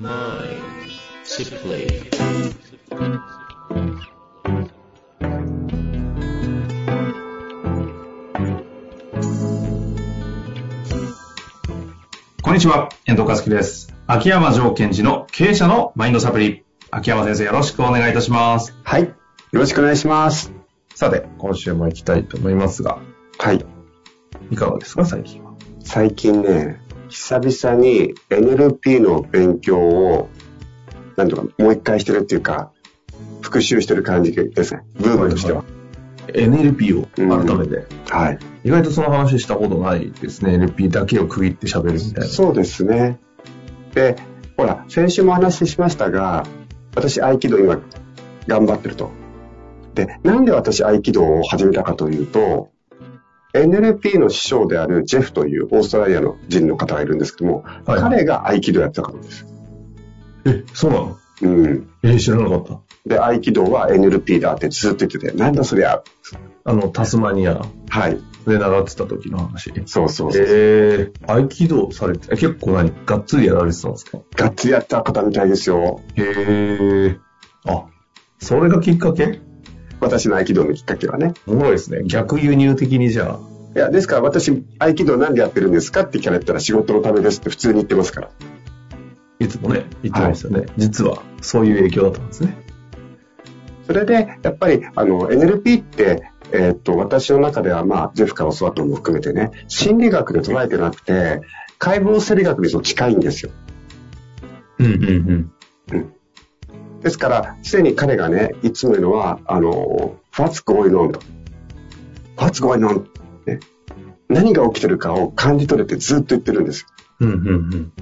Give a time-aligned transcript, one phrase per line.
[0.00, 0.06] こん
[12.54, 13.94] にちは、遠藤和樹です。
[14.06, 16.64] 秋山条件時の経営者のマインドサプリ。
[16.90, 18.74] 秋山先生、よろしくお願いいたします。
[18.82, 19.02] はい。
[19.02, 19.14] よ
[19.52, 20.54] ろしくお願いします。
[20.94, 23.02] さて、今週も行きたいと思いますが、
[23.38, 23.62] はい。
[24.50, 25.52] いかがですか、最近は？
[25.84, 26.80] 最近ね、
[27.10, 30.28] 久々に NLP の勉強を、
[31.16, 32.72] なんとかもう一回してるっていうか、
[33.42, 34.82] 復習してる感じですね。
[34.94, 35.64] ブームとしては。
[36.28, 38.38] NLP を改めて、はい。
[38.62, 40.56] 意外とその話したことないですね。
[40.56, 42.26] NLP だけを区切って喋るみたいな。
[42.26, 43.18] そうですね。
[43.94, 44.16] で、
[44.56, 46.46] ほら、先週もお話ししましたが、
[46.94, 47.80] 私合気道今
[48.46, 49.10] 頑張ってると。
[49.94, 52.70] で、なんで私合気道を始めたかというと、
[53.52, 59.46] NLP の師匠であるジェフというオーストラリアの人の方がいるんですけども、はい彼が合気道やってたからです。
[60.46, 61.16] え、そうなの？
[61.42, 61.88] うん。
[62.02, 62.80] えー知らなかった。
[63.06, 66.02] で、合気道は NLP だってずっと言ってて、なんだそりゃ。
[66.64, 68.18] あの、タスマニアはい。
[68.46, 69.70] で習ってた時の話。
[69.86, 70.42] そうそうそう。
[70.46, 72.92] えー、合気道されて、え結構何？
[73.06, 74.18] がっつりやられてたんですか？
[74.36, 76.00] がっつりやった方みたいですよ。
[76.14, 77.18] へー。
[77.66, 77.84] あ、
[78.38, 79.40] それがきっかけ？
[80.00, 81.34] 私の合気道のきっかけはね。
[81.46, 82.02] おもろいですね。
[82.06, 83.40] 逆輸入的にじゃあ。
[83.74, 88.30] いや、ですから私、合気道なんでやってるんですかって聞かれたら仕事のためですって普通に言ってますから。
[89.38, 90.72] いつもね、言ってましたよね。
[90.76, 92.56] 実は、そういう影響だったんですね。
[93.86, 101.40] それで、やっぱり、あの、NLP って、えーっと、私の中では、まあ、ジェフから教わったのも含めてね、心理学で捉えてなくて、
[101.78, 103.52] 解剖生理学に近いんですよ。
[104.78, 105.52] うんうん
[107.02, 111.12] ですから、すでに彼がね、いつも言うのは、あの、What's going on?
[111.12, 111.20] と。
[112.36, 113.04] What's going on?
[113.04, 113.08] ね、
[114.28, 116.86] 何が起きてるかを感じ取れてずっと言ってるんです。
[117.20, 117.30] うん。
[117.32, 117.92] うんうんうん。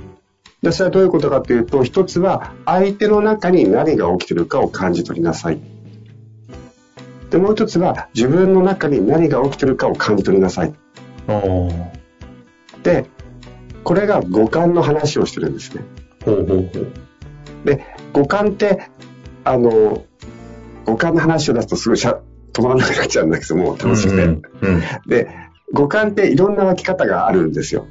[0.62, 5.60] で、それはどういうことかというと、一つは、相手の中に何が起きてるかを感じ取りなさい。
[7.30, 10.74] で、もう一つは、自分の中に何が起きてるかを感じ取りなさい。
[12.82, 13.06] で、
[13.84, 15.84] これが五感の話をしてるんですね。
[16.26, 16.68] うほうほう。
[17.64, 18.90] で、五感って、
[19.44, 20.04] あの、
[20.86, 22.20] 五感の話を出すとすぐしゃ
[22.58, 24.24] 止まらなくなっちゃうんだけども、楽しくて。
[24.24, 24.82] うんうん。
[25.06, 25.28] で、
[25.72, 27.86] 五感っていろんな湧き方があるんですよ。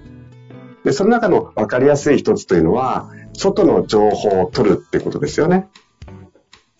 [0.84, 5.70] で、その中の分かりやすい一つというのは、外の情報を取るってことですよね。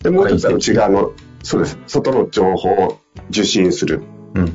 [0.00, 1.12] で、もう一つは内側の、
[1.42, 1.78] そうです。
[1.86, 3.00] 外の情報を
[3.30, 4.02] 受信する。
[4.34, 4.52] うん。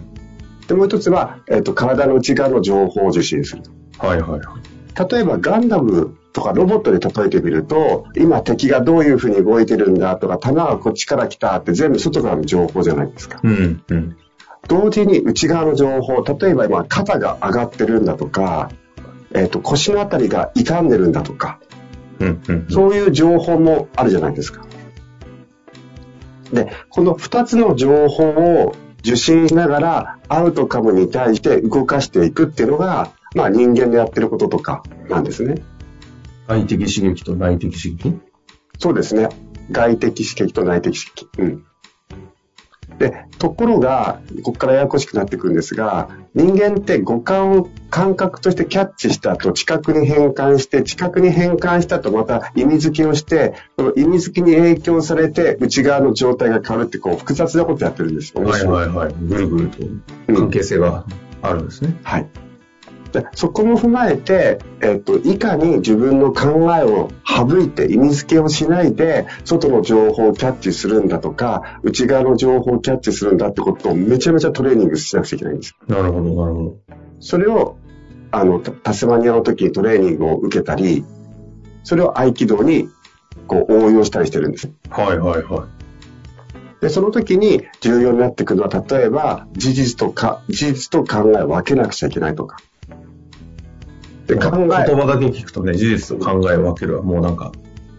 [0.67, 3.63] で、もう一つは、えっ、と、体の内側の情報を受信する。
[3.97, 4.72] はいはいはい。
[4.97, 13.39] 例えばガンダムとかロボットで例えてみると、今敵がどういうふうに動いてるんだとか、弾がこっちから来たって全部外からの情報じゃないですか。
[13.43, 14.17] うんうん。
[14.67, 18.71] 同時に内側の情報、例えば今肩が上がってるんだとか、
[19.33, 21.59] えっ、と腰のあたりが傷んでるんだとか、
[22.19, 22.67] うんうん。
[22.69, 24.65] そういう情報もあるじゃないですか。
[26.51, 35.55] で、この2つの情報を受信しながらアウトカムに対して動かしていくっていうのが、まあ人間でやってることとかなんですね。
[36.47, 38.19] 外的刺激と内的刺激？
[38.79, 39.29] そうですね。
[39.71, 41.41] 外的刺激と内的刺激。
[41.41, 41.65] うん。
[42.99, 58.43] で、ところが、ここからややこしくなってくるんですが、人間って五感を感覚としてキャッチした後、知覚に変換して、知覚に変換した後、また意味付けをして、その意味付けに影響されて、内側の状態が変わるって、こう、複雑なことやってるんですよ。
[58.43, 59.15] はいはいはい。
[59.19, 59.77] ぐるぐると
[60.35, 61.05] 関係性が
[61.41, 61.99] あるんですね。
[62.03, 62.27] はい。
[63.13, 75.75] でそこも踏まえて、えっと、いかに自分の考えを省いて意味付けをしないで、外の情報をキャッチするんだとか、内側の情報をキャッチするんだってことをめちゃめちゃトレーニングしなくちゃいけないんです。
[75.87, 76.77] なるほどなるほど。
[77.19, 77.77] それを、
[78.31, 81.05] あの、タタスマニアの時にトレーニングを受けたり、
[81.83, 82.89] それを合気道に
[83.45, 84.71] こう応用したりしてるんです。
[84.89, 85.83] はいはいはい。
[86.81, 92.57] で、その時に重要になってくるのは、例えば、事実とか、事実と考えを分けなくちゃいけないとか。
[94.35, 97.51] で、考言え、葉だけ聞くとね、事実と考えを分けるはもうなんか、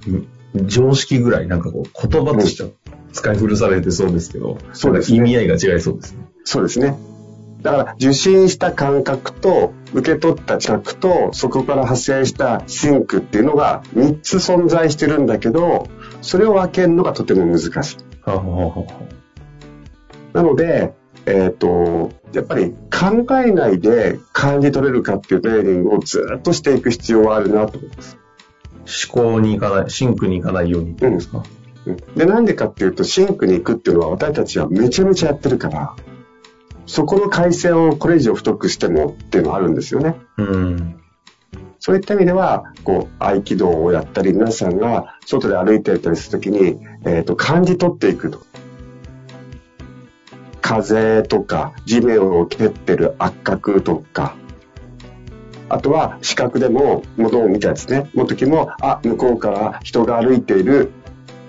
[0.09, 0.27] ん
[0.67, 2.69] 常識ぐらいなんかこう、言葉としては
[3.13, 6.27] 使い古されてそうですけど、そうですね意味合いが違いそうですね。
[6.45, 6.97] そうですね。
[7.63, 15.89] だから、受信した感覚と、受け取った知覚と、そこから発生したシンクっていうのが3つ存在してるんだけど、
[16.21, 17.97] それを分けるのがとても難しい。
[18.23, 18.87] はあはは
[20.35, 20.93] なので、
[21.27, 28.19] えっ、と、やっぱり考えないで感じ取れるかっていうトレーニングをずっとしていく必要はあるなと思います。
[29.13, 31.43] 思考に行かない、シンクに行かないようにっていうんですか？
[31.87, 35.95] うんで、なんでかっていうと、シンクに行くっていうのは私たちはめちゃめちゃやってるから、
[36.87, 40.17] そこの回線をこれ以上太くしてもっていうのはあるんですよね。
[40.37, 41.01] うん。
[41.79, 48.41] そういった意味では、こう、合気道をやったり、皆さんが外で歩いていたりするときに、えっ、と、感じ取っていくと。
[50.83, 54.37] 風とか、地面を蹴ってる圧角とか、
[55.69, 58.11] あとは視覚でも物を見たですね。
[58.15, 60.91] の時も、あ、向こうから人が歩いている、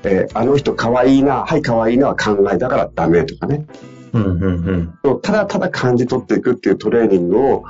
[0.04, 3.66] えーあの人可愛いな、はい可愛いなは考えだからダメとかね。
[4.13, 5.22] うんうんうん。
[5.22, 7.66] ただただ感じ取っていくっていうトレーニングを、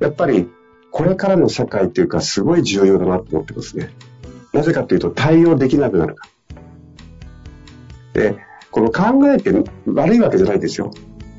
[0.00, 0.48] やっぱり
[0.90, 3.90] これからの社会っていうかすごい重要だなと思ってますね。
[4.52, 6.28] なぜかというと対応できなくなるか
[8.14, 8.22] ら。
[8.22, 8.45] で、
[8.76, 9.54] この考えって
[9.86, 10.90] 悪いわけじゃないですよ。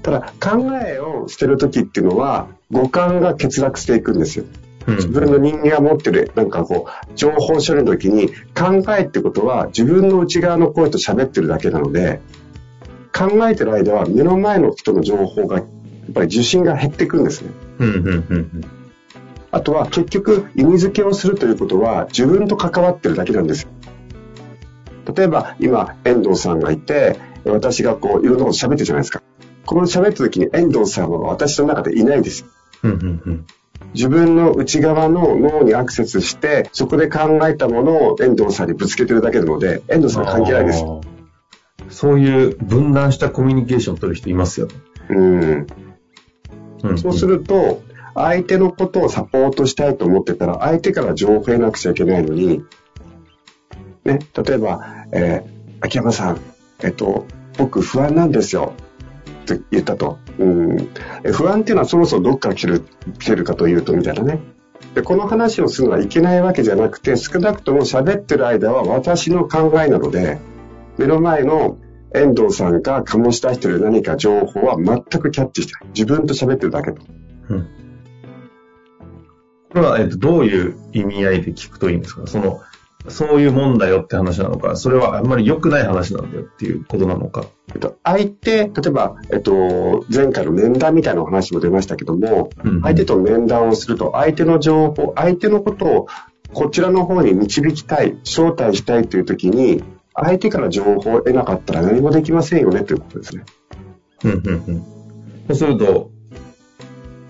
[0.01, 4.45] ただ考えを捨てるときっていうのは五感が欠落していくんですよ。
[4.87, 12.21] 自分の人間が持ってる、なんかこう、情報処理の時に考えってことは自分の内側の声と喋ってるだけなので、
[13.15, 15.65] 考えてる間は目の前の人の情報が、やっ
[16.15, 17.51] ぱり受信が減っていくんですね。
[17.77, 18.71] うんうんうん
[19.49, 23.69] あとは結局意味付けをするということは自分と関わってるだけなんですよ。
[25.15, 27.17] 例えば今遠藤さんがいて、
[27.51, 29.21] 私がこういろんなこと喋ってるじゃないですか。
[29.65, 32.47] この喋った時に遠藤さんは私の中でいないですよ。
[32.83, 33.45] うんうんうん
[33.94, 40.83] 自分の内側の脳にアクセスして、そこで考えたものを遠藤さんにぶつけてるだけなので、遠藤さんは関係ないです。
[41.89, 44.73] そういう分断したコミュニケーションを取る人いますよね。
[45.09, 45.67] うん。
[46.83, 47.81] うんんそうすると、
[48.13, 52.63] 相手のことをサポートしたいと思ってたら、相手から情報を得なくちゃいけないのに、
[54.03, 56.41] ね、例えば、えー秋山さん、
[56.83, 57.25] えっと、
[57.57, 58.74] 僕不安なんですよ。
[59.44, 60.19] って言ったと。
[60.39, 60.89] うん。
[61.33, 62.83] 不安っていうのはそもそもどっから来る、
[63.19, 64.39] 来てるかというと、みたいなね。
[64.94, 70.39] で、この話をするのはいけないわけじゃなくて、少なくとも喋ってる間は私の考えなので、
[70.98, 71.77] 目の前の
[72.13, 75.83] 遠藤さんが醸し出してる何か情報は全くキャッチしてない。
[75.94, 77.01] 自分と喋ってるだけと。
[77.50, 77.68] うん
[79.69, 82.25] これは、えっと、どういう意味合いで聞くといいんですか？
[82.25, 82.62] その、
[83.09, 87.45] そういうもんだよって話なのか、それはあんまり良くない話なんだよっていうことなのか。
[87.74, 96.07] えっと、相手、例えば、えっと、前回の面談みたいなお話も出ましたけども、うん相手と面談をすると、相手の情報、相手のことを
[96.54, 99.83] こちらの方に導きたい、招待したいという時に、
[100.13, 103.44] 相手から情報を得なかったら何もできませんよねということですね。
[104.24, 104.83] うんうんうん。
[105.48, 106.09] そうすると、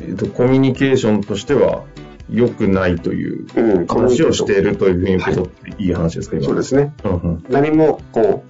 [0.01, 1.83] えっと、コミュニケーションとしては
[2.29, 6.45] 良くないといううん、話をしているというふうに言うはいことっていい話ですか、今。
[6.45, 6.93] そうですね。
[7.03, 7.45] うんうん。
[7.49, 8.43] 何も、こ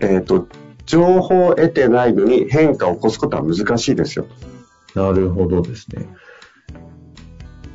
[0.00, 0.46] う、えっ、と、
[0.86, 4.26] 情報を得てないのに変化を起こすことは難しいですよ。
[4.94, 6.08] なるほどですね。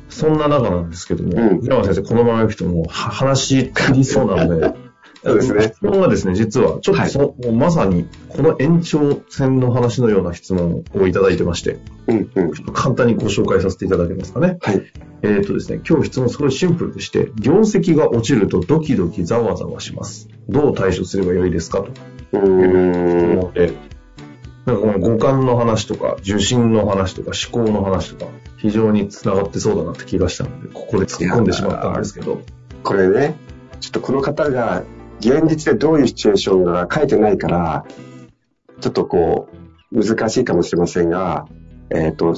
[0.08, 4.85] そんな中なんですけども、うん平野先生、このまま行くともうは話足りそうなので、
[5.22, 12.52] そうですね質問がですね、実は、ちょっとそ、もうまさに、この延長線の話のような質問をいただいてまして、うん、うん。
[12.72, 14.58] 簡単にご紹介させていただけますかね。
[14.60, 14.82] はい。
[15.22, 20.28] えっ、とですね、今日質問すごいシンプルでして、業績が落ちるとドキドキざわざわします。
[20.48, 21.90] どう対処すればよいですかと。
[22.32, 23.38] うん。
[23.38, 23.72] 思って、
[24.66, 32.40] なんかこの五感の話とか、受信の話とか、思考の話とか、非常に繋がってそうだなって気がしたので、ここで突っ込んでしまったんですけど。
[32.82, 33.36] これね、
[33.80, 34.82] ちょっとこの方が
[35.20, 37.84] 現実でどういうシチュエーションが書いてないから、
[38.80, 39.48] ちょっとこ
[39.92, 41.46] う、難しいかもしれませんが、
[41.90, 42.34] えっ、と、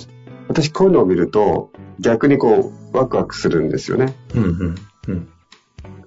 [0.49, 4.15] 私こういうのを見ると、逆にこう、ワクワクするんですよね。
[4.35, 4.75] うんうん
[5.09, 5.29] うん。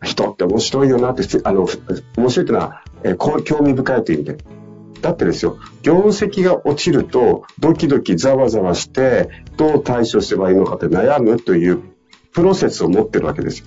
[0.04, 1.68] 人って面白いよなって、あの、
[2.18, 4.38] 面白いっていうのは、えーこう興味深いという意味で。
[5.02, 11.82] だってですよ、業績が落ちると、ドキドキざわざわして、どう対処すればいいのかって悩むという
[12.34, 13.66] プロセスを持ってるわけですよ。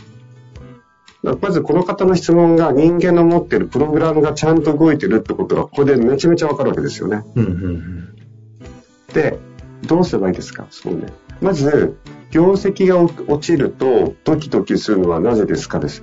[1.41, 7.23] まずこの方の質問が人間の持ってるプログラムがちゃんと動いてるってことがここでめちゃめちゃわかるわけですよね。
[7.35, 8.17] うんうんうん。
[9.15, 9.39] で、
[9.87, 10.67] どうすればいいですか？
[10.71, 11.07] そうね。
[11.41, 11.97] まず、
[12.31, 16.03] 業績が落ちるとドキドキするのはなぜですかです。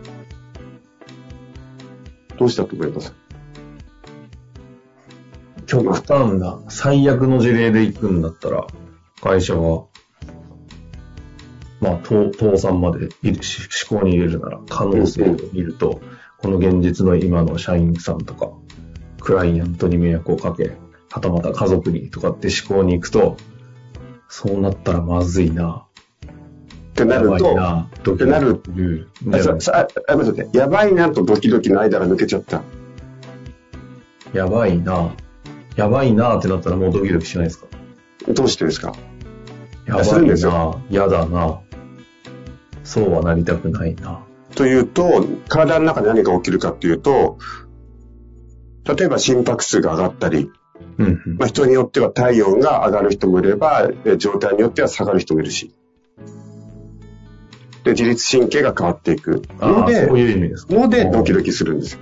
[2.38, 3.14] どうしたと思います？
[5.68, 8.66] 極端な、最悪の事例で行くんだったら、
[9.22, 9.86] 会社は、
[11.82, 13.36] まあ、倒倒産まで思
[14.00, 16.00] 考に入れるなら、可能性を見ると、
[16.38, 18.52] この現実の今の社員さんとか、
[19.20, 20.78] クライアントに迷惑をかけ、
[21.10, 23.36] はたまた家族にとかって思考に行くと、
[24.30, 25.86] そうなったらまずいな。
[26.24, 27.90] ってなやばいると、な。
[28.04, 28.72] ドキドキっ
[29.24, 29.42] てなる。
[29.56, 32.62] あささあ待ってやばいなとドキドキの間が抜けちゃった。
[34.34, 35.14] やばいな。
[35.76, 37.68] やばいなってなったらもうドキドキしないですか？
[38.28, 38.94] どうしてですか？
[39.88, 40.84] やばいな。
[40.90, 41.61] やだな。
[42.84, 44.24] そうはなりたくないな。
[44.56, 47.38] というと、体の中で何が起きるかっていうと、
[48.84, 50.52] 例えば心拍数が上がったり、
[50.98, 55.74] うんうんまあ、人によっては体温が上がる人もいれば、え状態によっては下がる人もいるし。
[57.84, 60.74] で、自律神経が変わっていくので、そういう意味ですか。
[60.74, 61.46] ので、ドキドキ。
[61.46, 62.00] キするんですよ。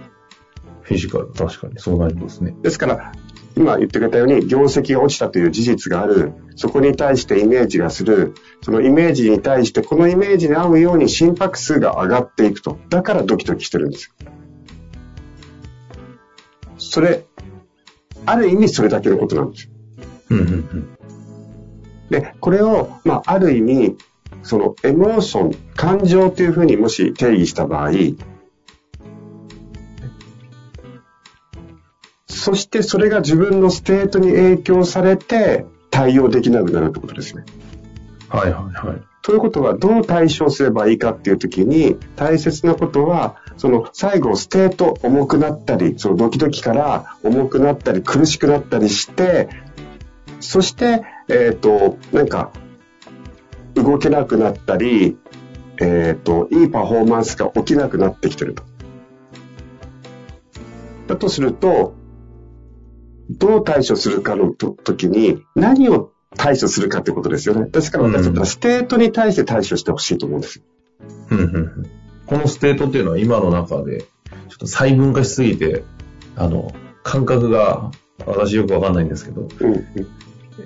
[0.81, 2.55] フィジカル、確かにそうなりますね。
[2.61, 3.11] ですから、
[3.55, 12.77] 今言ってくれたように、業績が落ちたという事実がある、そこに対してイメージがする、そのイメージに対して、このイメージに合うように心拍数が上がっていくと。
[12.89, 14.29] だからドキドキしてるんですよ。
[16.77, 17.25] それ、
[18.25, 19.71] ある意味それだけのことなんですよ。
[20.29, 20.97] うんうんうん。
[22.09, 23.97] で、これを、まあ、ある意味、
[24.43, 27.91] そのエモーション、感情というふうにもし定義した場合、
[32.39, 37.43] そしてそれが自分の state に影響されて対応できなくなるってことですね。
[38.29, 39.01] はいはいはい。
[39.21, 49.49] ということは、どう対処すればいいかっていうときに、大切なことは、その最後、 state 重くなったり、そのドキドキから重くなったり、苦しくなったりして、
[50.39, 52.51] そして、えっ、と、なんか、
[53.75, 55.17] 動けなくなったり、
[55.81, 58.63] えっ、と、いいパフォーマンスが起きなくなってきてると。
[61.07, 61.98] だとすると、
[63.29, 67.69] どう対処するかのと時に、何を対処するかってことですよね。
[67.69, 70.63] ですから私 state に対して対処してほしいと思うんですよ。
[71.31, 71.89] うんうんうん
[72.25, 75.83] この state っていうのは今の中で、ちょっと細分化しすぎて、
[76.35, 76.71] あの、
[77.01, 77.89] 感覚が
[78.23, 79.85] 私よくわかんないんですけど、うんうん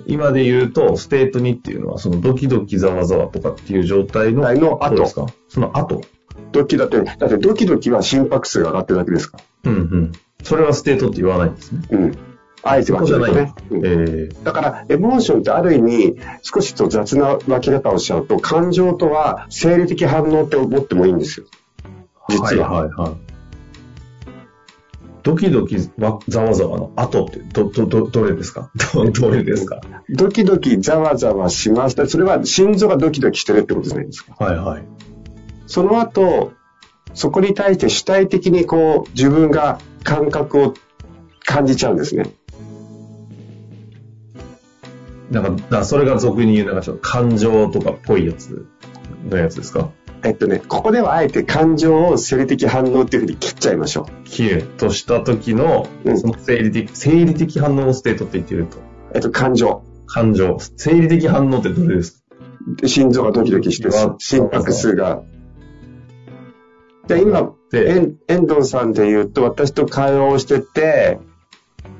[0.06, 5.26] 今で言うと、 state にっていうのは、そのドキドキざわざわとかっていう状態のはいの後後ですか？
[5.48, 6.02] その後。
[6.50, 9.38] ドキだって、だってドキドキは心拍数が上がってるだけですか？
[9.62, 10.12] うんうん。
[10.42, 11.82] それは state って言わないんですね。
[11.90, 11.98] ら。
[11.98, 12.18] うん。
[12.64, 13.54] あえて分けるとね。
[13.70, 21.46] うんえー、だから、エモーションってある意味、少しと雑な分け方をしちゃうと、感情とは生理的反応って思ってもいいんですよ。
[22.30, 23.12] 実ははいはいはい。
[25.22, 28.70] ドキドキわざわざわの後って、ど、ど、ど、どれですか？
[28.94, 29.80] ど、どれですか？
[30.10, 32.06] ドキドキざわざわしました。
[32.06, 34.34] それは心臓がドキドキしてるってことじゃないですか。
[34.38, 34.84] はいはい。
[35.66, 36.52] その後、
[37.14, 40.74] そこに対して主体的にこう、自分が感覚を
[41.46, 42.26] 感じちゃうんですね。
[45.30, 48.66] なんか、だからそれが俗に言う、なんかちょっと感情とかっぽいやつ
[49.28, 49.90] のやつですか？
[50.22, 58.78] えっとね、ここではあえて感情を生理的反応っていうふうに切っちゃいましょキュッとした時のう、んその生理的、生理的反応をステートって言ってると。
[58.78, 58.80] う。
[59.14, 59.82] えっと、感情。
[60.06, 60.56] 感情。
[60.76, 62.18] 生理的反応ってどれです？
[62.18, 62.24] か
[62.80, 65.22] で心臓がドキドキして心拍数が。
[67.06, 68.16] で、今、遠
[68.46, 71.18] 藤さんで言うと、私と会話をしてて、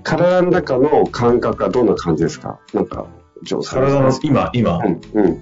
[0.05, 2.61] 体の中の感覚はどんな感じですか？
[2.73, 3.07] なんか、
[3.43, 3.85] ジョーさん。
[3.87, 5.41] 体の、今、今、うん、うん。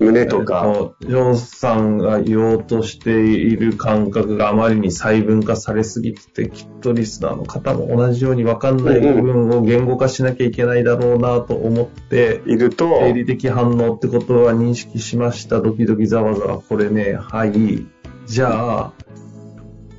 [0.00, 15.60] 胸とか、えっとジョーさんが言おうとしている感覚があまりに細分化されすぎてて、きっとリスナーの方も同じように分かんない部分を言語化しなきゃいけないだろうなと思って、いると、生理的反応ってことは認識しました。
[15.60, 16.62] ドキドキざわざわ。
[16.66, 17.86] これね、はい。
[18.24, 18.92] じゃあ、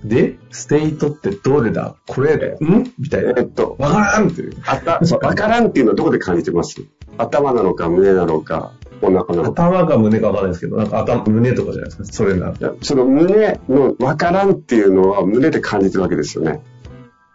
[0.04, 1.96] で、ステートってどれだ？
[2.08, 2.94] これ、ん？
[2.98, 3.34] みたいな。
[3.38, 4.54] えっと、わからんっていう。
[4.66, 6.82] あた、そう、わからんっていうのはどこで感じてます？
[7.18, 9.68] 頭なのか胸なのかお腹なのか。
[9.68, 12.06] 頭か胸かわかんないですけど、なんか頭、胸とかじゃないですか？
[12.06, 12.74] それなら。
[12.82, 16.62] その胸のわからんっていうのは胸で感じてるわけですよね。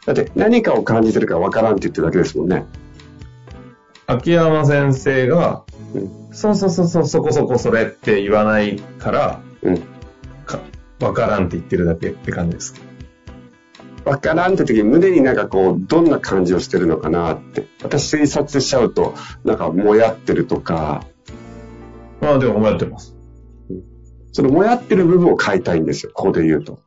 [0.04, 2.64] だって何かを感じてるからわからんって言ってるだけですもんね。
[4.08, 5.62] 秋山先生が、
[5.94, 9.82] うんそうそうそうそう、そこそこそれって言わないから、うん。
[10.99, 12.75] かわからんって言ってるだけって感じです。
[14.05, 17.67] わからんって時に胸になんかこう、どんな感じをしてるのかなって。
[17.83, 21.05] 私推察しちゃうと、なんかもやってるとか、
[22.21, 23.17] まあでも、やってます。
[24.33, 26.12] そのもやってる部分を変えたいんですよ。
[26.15, 26.79] ここで言うと。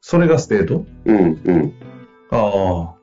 [0.00, 0.86] それがステート？
[1.04, 1.72] うん、うん。
[2.30, 2.94] あ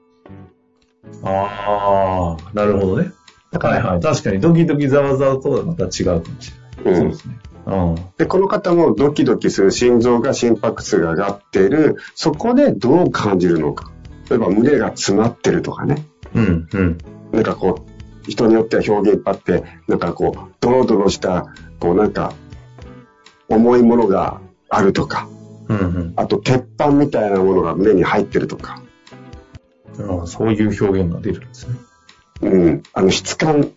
[1.24, 1.30] あ。
[1.30, 3.12] ああ、なるほどね。
[3.52, 4.02] はいはい。
[4.02, 6.52] 確かにドキドキざわざわとはまた違うかもし
[6.86, 6.94] れない。
[6.96, 7.38] うんそうですね。
[7.68, 7.96] うん。
[8.18, 13.92] で、この方もドキドキする心臓が心拍数が上がっている、そこでどう感じるのか。
[14.30, 16.06] 例えば胸が詰まってるとかね。
[16.34, 16.98] うん、うん。
[17.32, 21.48] なんかこう、人によっては表現いっぱいあって、なんかこう、ドロドロした、
[21.80, 22.34] こうなんか、
[23.50, 25.28] 重いものがあるとか、
[25.68, 28.82] うん、うんあと鉄板みたいなものが胸に入ってるとか、
[30.00, 30.28] ああ。
[30.28, 31.76] そういう表現が出るんですね。
[32.42, 33.72] うん、あの質感、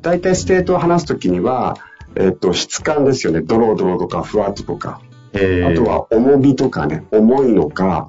[0.00, 1.76] 大体ステートを話すときには、
[2.16, 3.40] えっと、質感ですよね。
[3.40, 5.00] ドロドロとかふわっととか。
[5.34, 8.08] えあと、は重みとかね、重いのか、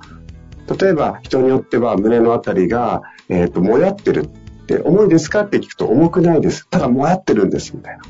[0.79, 6.67] 例えば人によっては胸のあたりが、えっ、と、もやってるって、重いですかって聞くと重くないです。
[6.69, 8.03] ただもやってるんです、みたいな。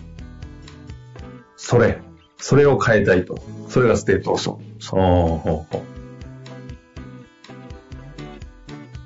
[1.55, 1.99] それ。
[2.37, 3.37] それを変えたいと。
[3.69, 4.37] それがステート。
[4.37, 4.99] そうそう。
[4.99, 5.37] ああ、ほう
[5.71, 5.93] ほう。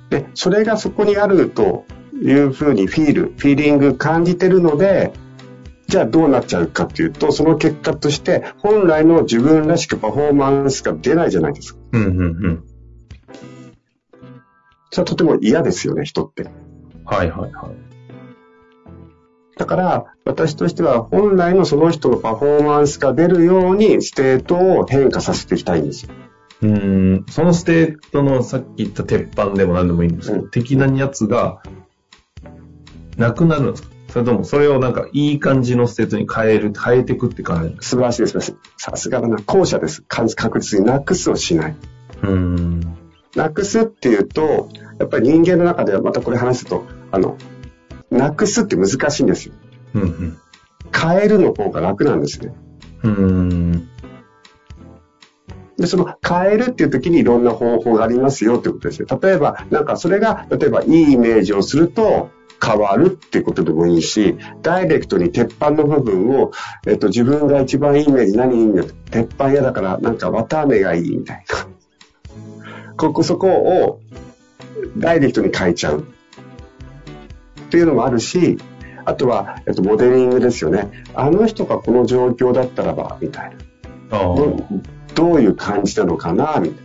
[0.09, 5.11] で、それがそこにあるというふうにフィール、フィーリング感じてるので、
[5.87, 11.79] じゃあどうなっちゃうかっていうと、その結果として本来の自分らしくパフォーマンスが出ないじゃないですか。
[11.93, 12.63] うん、うん、うん。
[14.91, 16.43] それはとても嫌ですよね、人って。
[17.05, 17.75] はい、はい、はい。
[19.57, 26.11] だから、私としては本来のその人のパフォーマンスが出るようにステートを変化させていきたいんですよ。
[26.63, 26.69] うー
[27.21, 31.61] ん、そのステートのさっき言った鉄板でも何でもいいんですけど、うん的なやつが、
[33.15, 33.89] なくなるんですか？
[34.09, 38.55] それとも、それをなんかいい感じのステートに変える、変えていくって感じ素晴らしいです。
[38.77, 39.37] さすがだな。
[39.45, 40.01] 後者です。
[40.03, 41.73] か確実になくすをしない。
[41.73, 41.77] か
[42.23, 42.97] うーん。
[43.35, 47.37] なくすっていうと、やっぱり人間の中ではまたこれ話すと、あの、
[48.09, 49.53] なくすって難しいんですよ。
[49.93, 50.37] うん、うん。
[50.95, 52.53] 変えるの方が楽なんですね。
[53.03, 53.89] うーん。
[55.77, 59.07] で、その変えるっていう時にいろんな方法がありますよってことですよ。
[59.21, 62.29] 例えば、なんかそれが、例えばいいイメージをすると
[62.63, 66.51] 変わるっていうことでもいいし、ダイレクトに鉄板の部分を、
[66.87, 71.67] えっと、自分が一番いいイメージ何いいんだ鉄板嫌だからなんか綿飴がいいみたいな。
[72.97, 74.01] ここそこを
[74.97, 76.01] ダイレクトに変えちゃう。
[76.01, 76.03] っ
[77.69, 78.57] ていうのもあるし、
[79.05, 80.89] あとは、えっと、モデリングですよね。
[81.13, 83.55] あの人がこの状況だったらば、みたい
[84.09, 84.17] な。
[84.17, 84.35] ああ。
[84.35, 84.57] ど
[85.15, 86.77] どういう感じなのかな、みたい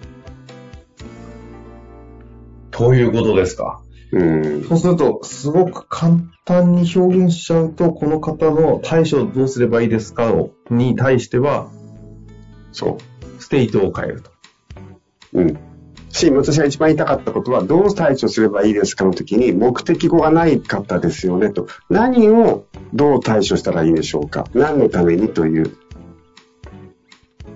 [2.73, 3.81] ということですか？
[4.13, 4.19] な。
[4.21, 4.65] うん。
[4.65, 11.71] そうすると、すごく簡単に表現しちゃうと、この方の対処どうすればいいですかをに対しては、
[12.73, 12.99] そ
[13.39, 14.31] ステートを変えると。
[15.35, 15.43] う。
[15.43, 15.59] うん。
[16.11, 21.67] し、私が一番言いたかったことは、どう対処すればいいですかの時に、目的語がないかったですよね、と。
[21.89, 24.47] 何をどう対処したらいいでしょうか？
[24.53, 25.77] 何のためにという。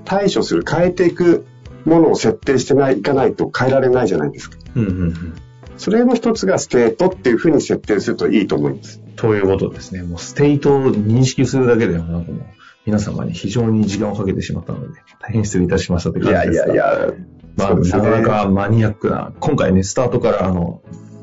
[0.05, 1.45] 対処する、変えていく
[1.85, 4.57] ものを設定してない、いかないと変えられないじゃないですか。
[4.75, 5.35] うんうんうん。
[5.77, 9.01] それの一つがステートっていうふうに設定するといいと思います。
[9.17, 10.03] ということですね。
[10.03, 12.45] もうステートを認識するだけでも、なんかもう、
[12.85, 16.75] 皆様に非常に時間をかけてしまったので、大変失礼いたしましたって感じですが。
[16.77, 17.13] や、
[17.57, 20.83] まあ、そうですねなかなかマニアックな、今回ね、スタートから、あの、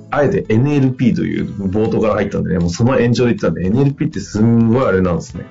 [0.10, 5.46] あえて NLP という冒頭から入ったんでね、もうその延長で言ったんで、NLP ってすんごいあれなんですね。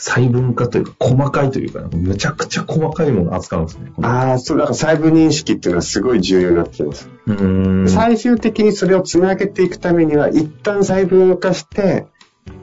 [0.00, 3.92] 細分化というか、細かいというか、むちゃくちゃ細かいものを扱うんですね。
[4.00, 7.10] ああ、そう、だから細部認識っていうのはすごい重要になってきます。
[7.26, 7.88] うーん。
[7.88, 12.06] 最終的にそれをつなげていくためには、一旦細分化して、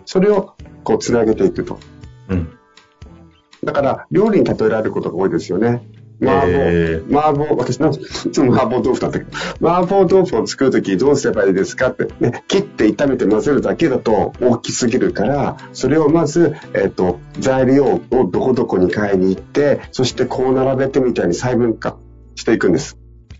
[0.05, 1.77] それをこうつなげていくと。
[2.29, 2.49] うん。
[3.63, 5.87] だから、料理に例えられることが多いですよね。
[6.19, 21.97] 麻婆、え麻婆、私なんいつも麻婆豆腐だったけど、麻婆豆腐を作るときどうすればいいですかって、ね、切って炒めて混ぜるだけだと大きすぎるから、それをまず、えっ、と、材料をどこどこに買いに行って、そしてこう並べてみたいに細分化
[22.35, 22.97] していくんです。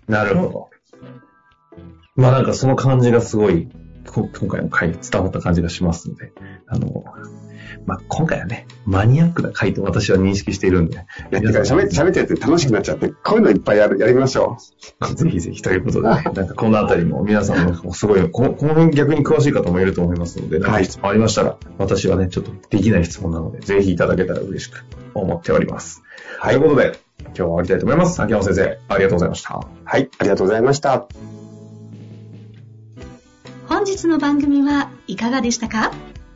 [0.08, 0.70] なるほど。
[2.16, 3.70] まあなんかその感じがすごい、
[4.08, 6.32] こ今回の回に伝わった感じがしますので、
[6.68, 7.06] あの、
[7.86, 14.58] まあ今回はね、マニアックな回と私は認識しているんで、いや、てか喋って、喋ってて楽しくなっちゃって、こういうのいっぱいやる、やりましょ
[15.16, 26.04] ぜひぜひということでね、 なんかこのあたりも皆さんのすごい、ここの辺逆に詳しい方もいると思いますので、質問ありましたら、私はね、ちょっとできない質問なので、ぜひいただけたら嬉しく思っております。
[26.40, 28.22] はいということで、今日は終わりたいと思います。
[28.22, 29.56] 秋山先生、ありがとうございました。
[29.56, 29.60] う。
[29.84, 31.08] はい、ありがとうございました。
[33.68, 35.92] 本日の番組はいかがでしたか？